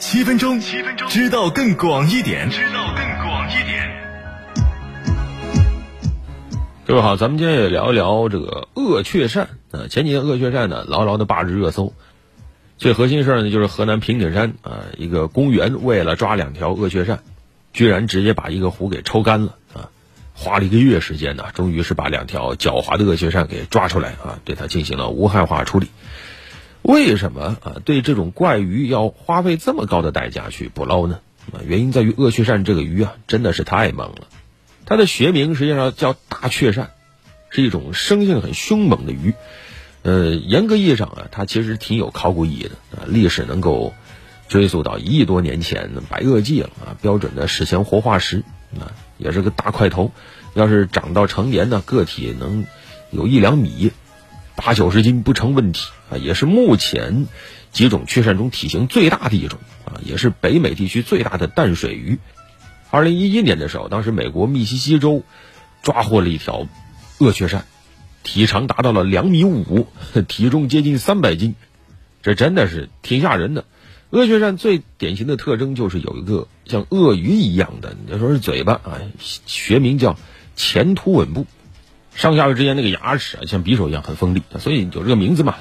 [0.00, 3.86] 七分钟，七分钟，知道更广一点，知道更广一点。
[6.86, 9.86] 各位好，咱们今天也聊一聊这个恶雀鳝啊。
[9.90, 11.92] 前几天恶雀鳝呢牢牢的霸着热搜，
[12.78, 17.18] 最核心事儿呢就是河南平顶山啊一个公园为了抓两条恶雀鳝，
[17.74, 19.90] 居然直接把一个湖给抽干了啊，
[20.32, 25.88] 花了一个月时间呢，终于是把两条狡猾的恶雀鳝给抓出来啊，对它进行了无害化处理。
[26.82, 27.76] 为什么啊？
[27.84, 31.20] 对这种怪鱼要花费这么高的代价去捕捞呢？
[31.52, 34.28] 啊，原因在于恶雀鳝这个鱼啊，真的是太猛了。
[34.86, 36.86] 它的学名实际上叫大雀鳝，
[37.50, 39.34] 是一种生性很凶猛的鱼。
[40.02, 43.92] 呃，严格意义上啊，它其实挺有考古意义的啊，历史能够
[44.48, 48.42] 追溯到一亿多年前的，白垩纪了啊，标准的史前活化石
[48.80, 50.10] 啊，也是个大块头。
[50.54, 52.64] 要是长到成年呢，个体能
[53.10, 53.92] 有一两米。
[54.62, 57.26] 八九十斤不成问题啊，也是目前
[57.72, 62.18] 几种雀鳝中体型最大的一种啊，也是北美地区最大的淡水鱼。
[62.90, 65.22] 二零一一年的时候，当时美国密西西州
[65.82, 66.66] 抓获了一条
[67.18, 67.62] 恶雀鳝，
[68.22, 69.86] 体长达到了两米五，
[70.28, 71.54] 体重接近三百斤，
[72.22, 73.64] 这真的是挺吓人的。
[74.10, 79.00] 鳄雀鳝最典型的特征就是有一个像鳄鱼一样的，你说是嘴巴啊，
[79.46, 80.18] 学名叫
[80.54, 81.46] 前凸吻部。
[82.20, 85.54] 上下颚之间那个牙齿啊，像匕首一样很锋利，所以有这个名字嘛，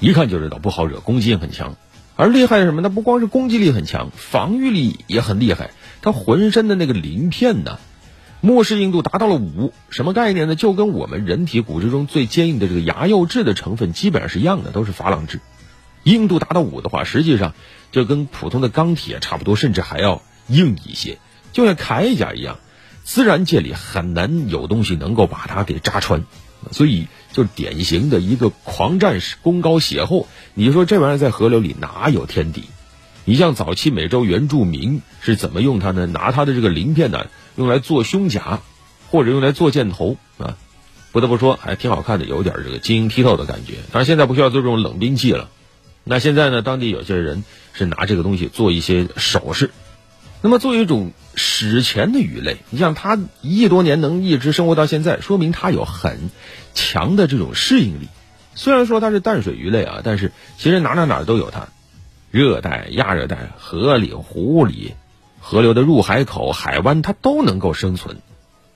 [0.00, 1.76] 一看就知道不好惹，攻击性很强。
[2.16, 2.80] 而厉害是什么？
[2.80, 5.72] 它不光是攻击力很强，防御力也很厉害。
[6.00, 7.78] 它浑身的那个鳞片呢，
[8.40, 10.54] 末氏硬度达到了五，什么概念呢？
[10.54, 15.40] 就跟我们人体骨质中最坚硬的这个牙釉质的成分基本上是一样的，都是珐琅质。
[16.02, 17.52] 硬度达到五的话，实际上
[17.92, 21.18] 就跟普通的钢铁差不多，甚至还要硬一些，
[21.52, 22.56] 就像铠甲一样。
[23.06, 26.24] 自然界里很难有东西能够把它给扎穿，
[26.72, 30.26] 所以就典型的一个狂战士，功高血厚。
[30.54, 32.64] 你说这玩意儿在河流里哪有天敌？
[33.24, 36.06] 你像早期美洲原住民是怎么用它呢？
[36.06, 38.60] 拿它的这个鳞片呢，用来做胸甲，
[39.08, 40.56] 或者用来做箭头啊。
[41.12, 43.74] 不得不说，还挺好看的，有点这个晶莹剔透的感觉。
[43.92, 45.48] 当然现在不需要做这种冷兵器了。
[46.02, 49.70] 那现在呢，当地有些人是拿这个东西做一些首饰。
[50.46, 56.30] 那么作为一种史前的鱼类，你像它一亿多年能一直生活到现在，说明它有很
[56.72, 58.06] 强的这种适应力。
[58.54, 61.66] 虽然说它是淡水鱼类啊，但是其实哪哪哪都有它，
[62.30, 64.94] 热带、亚热带、河里、湖里、
[65.40, 68.18] 河流的入海口、海湾，它都能够生存。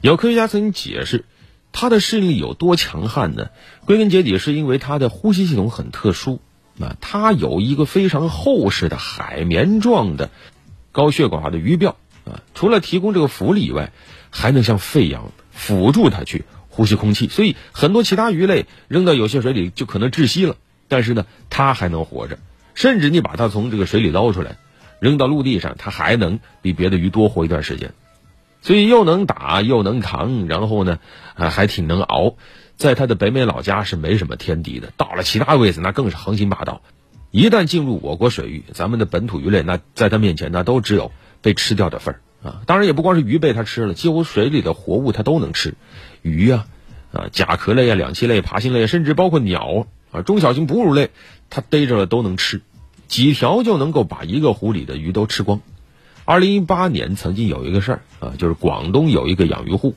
[0.00, 1.26] 有科学家曾经解释，
[1.70, 3.50] 它的适应力有多强悍呢？
[3.84, 6.40] 归根结底是因为它的呼吸系统很特殊
[6.80, 10.28] 啊，它有一个非常厚实的海绵状的。
[10.92, 11.94] 高血管化的鱼鳔
[12.24, 13.90] 啊，除了提供这个浮力以外，
[14.30, 17.28] 还能像肺一样辅助它去呼吸空气。
[17.28, 20.56] 所以很多其他鱼类扔到有些水里就可能窒息了，
[20.88, 22.38] 但是呢，它还能活着。
[22.74, 24.56] 甚至你把它从这个水里捞出来，
[25.00, 27.92] 扔到陆地上，它还能比别的鱼多活一段时间。
[28.60, 31.00] 所以又能打又能扛，然后呢，
[31.34, 32.36] 啊还挺能熬。
[32.76, 36.80] 在它的北美老家是没什么天敌的，到了其他位置那更是横行霸道。
[37.32, 41.10] 一旦进入我国水域，咱们的本土鱼类，那在它面前，那都只有
[41.40, 42.60] 被吃掉的份儿啊！
[42.66, 45.74] 当然，也不光是鱼被它吃了，几乎水里的活物它都能吃，
[46.20, 46.66] 鱼啊，
[47.10, 51.08] 啊，甲壳类啊，两栖类、爬行类，甚至包括鸟啊，中小型哺乳类，
[51.48, 52.60] 它逮着了都能吃，
[53.08, 55.62] 几条就能够把一个湖里的鱼都吃光。
[56.26, 59.94] 二零一八年曾经有一个事儿啊，就是广东有一个养鱼户，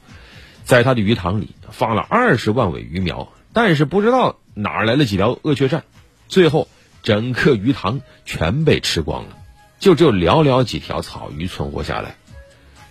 [0.63, 5.81] 在他的鱼塘里放了二十万尾鱼苗，但是不知道哪来了几条恶雀鳝，
[6.29, 6.69] 最后。
[7.06, 9.38] 整个鱼塘全被吃光了，
[9.78, 12.16] 就只有寥寥几条草鱼存活下来。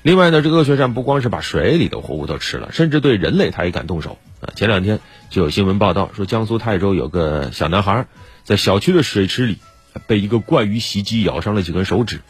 [0.03, 4.55] 另外呢，这个恶雀鳝不光是把水里的活物都吃了，甚至对人类它也敢动手啊！
[4.55, 8.07] 前两天就有新闻报道说，江苏泰州有个小男孩
[8.45, 9.59] 在小区的水池里
[10.07, 12.21] 被一个怪鱼袭击，咬伤了几根手指。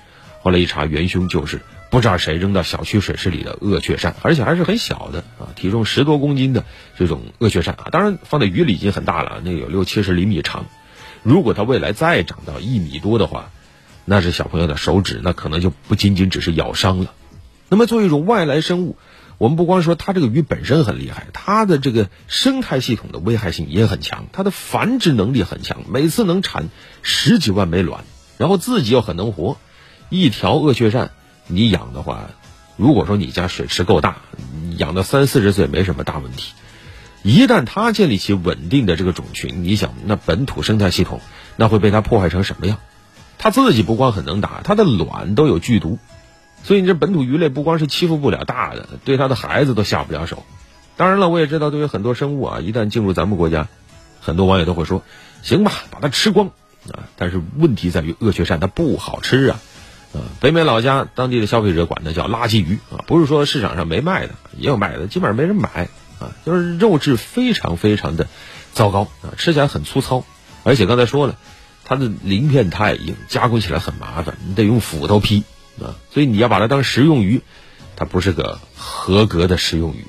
[0.41, 6.65] 后来一查，元凶就是不知道谁扔到小区水池里的恶雀鳝，而且还是很小的啊，体重十多公斤的
[6.97, 7.89] 这种恶雀鳝啊。
[7.93, 10.65] 当然放在鱼里已经很大了，那有六七十厘米长。
[11.25, 13.51] 如果它未来再长到一米多的话，
[14.05, 17.13] 那是小朋友的手指，那可能就不仅仅只是咬伤了。
[17.71, 18.99] 那么作为一种外来生物，
[19.39, 26.69] 我们不光说它这个鱼本身很厉害，它的这个生态系统的危害性也很强，它的繁殖能力很强，每次能产
[27.01, 28.05] 十几万枚卵，
[28.37, 29.57] 然后自己又很能活。
[30.11, 31.09] 一条恶雀鳝，
[31.47, 32.29] 你养的话，
[32.77, 34.19] 如果说你家水池够大，
[34.77, 36.53] 养到三四十岁没什么大问题。
[37.25, 41.21] 一旦它建立起稳定的这个种群，你想那本土生态系统
[41.57, 42.79] 那会被它破坏成什么样？
[43.39, 45.99] 它自己不光很能打，它的卵都有剧毒，
[46.63, 50.45] 所以你这本土鱼类不光是欺负不了大的，对它的孩子都下不了手。
[50.97, 53.69] 当然了，我也知道，对于很多生物啊，一旦进入咱们国家，
[54.21, 55.03] 很多网友都会说
[55.43, 56.49] ：“行吧，把它吃光
[56.93, 59.61] 啊！”但是问题在于恶雀鳝它不好吃啊，
[60.13, 65.89] 啊，北美老家当地的消费者管它叫垃圾鱼啊，不是说市场上没卖的，也有卖的，基本上没人买
[66.45, 68.29] 就是肉质非常非常的
[68.73, 70.25] 糟糕啊，吃起来很粗糙，
[70.63, 71.39] 而且刚才说了，
[71.85, 75.45] 它的鳞片太硬，加工起来很麻烦，你得用斧头劈
[75.81, 77.43] 啊，所以你要把它当食用鱼，
[77.97, 80.05] 它不是个合格的食用鱼。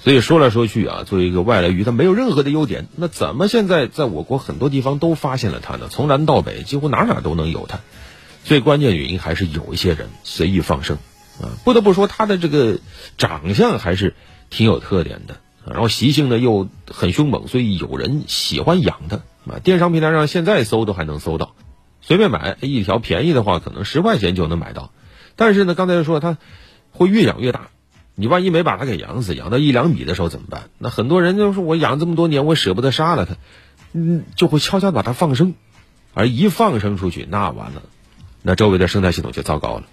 [0.00, 5.88] 所以说来说去啊，作为一个外来鱼，它没有任何的优点，那怎么现在在我国很多地方都发现了它呢？
[5.90, 7.80] 从南到北，几乎哪哪都能有它。
[8.44, 10.98] 最关键原因还是有一些人随意放生，
[11.40, 12.80] 啊，不得不说它的这个
[13.16, 14.14] 长相还是
[14.50, 19.16] 挺有特点的，然后习性呢又很凶猛，所以有人喜欢养它
[19.50, 19.58] 啊。
[19.62, 21.54] 电商平台上现在搜都还能搜到，
[22.00, 24.90] 随便买一条便宜的话，可能十块钱就能买到。
[25.36, 26.38] 但是呢，刚才说它
[26.90, 27.68] 会越养越大，
[28.14, 30.70] 你万一没把它给养死，养到一两米的时候怎么办？
[30.78, 33.36] 那很多人就说我养这么多年，我舍不得杀了它，
[33.92, 35.54] 嗯，就会悄悄把它放生，
[36.12, 37.82] 而一放生出去，那完了。
[38.42, 39.84] 那周围的生态系统就糟糕了，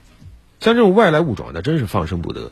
[0.59, 2.51] 像这种外来物种，那真是放生不得。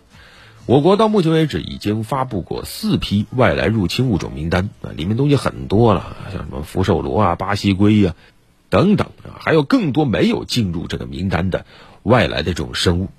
[0.69, 8.13] 我国到目前为止已经发布过四批外来入侵物种名单啊，里面东西很多了，像什么福寿螺啊、巴西龟呀
[8.69, 11.65] 等等啊，还有更多没有进入这个名单的
[12.03, 13.09] 外来的这种生物，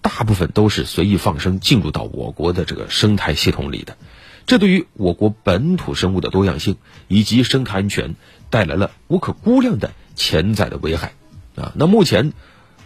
[0.00, 3.98] 大部分都是随意放生进入到我国的这个生态系统里的，
[4.46, 8.14] 这对于我国本土生物的多样性以及生态安全
[8.48, 11.12] 带来了无可估量的潜在的危害。
[11.54, 12.32] 啊，那目前，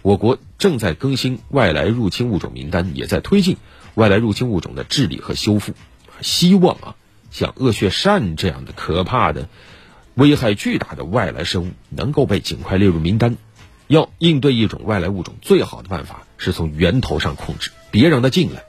[0.03, 3.59] 我国正在更新外来入侵物种名单，也在推进
[3.95, 5.75] 外来入侵物种的治理和修复。
[6.21, 6.95] 希望啊，
[7.31, 9.49] 像恶血鳝这样的可怕的、
[10.15, 13.37] 危害巨大的外来生物能够被尽快列入名单。
[13.89, 18.63] 要应对一种外来物种，最好的办法是从源头上控制，别让它进来。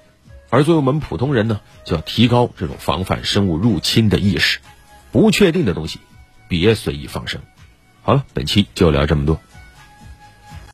[0.49, 4.59] 而作为我们普通人呢，就要提高这种防范生物入侵的意识。
[5.11, 5.99] 不确定的东西，
[6.49, 7.41] 别随意放生。
[8.01, 9.39] 好了，本期就聊这么多。